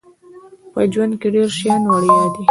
[0.71, 2.39] په ژوند کې ډیر شیان وړيا دي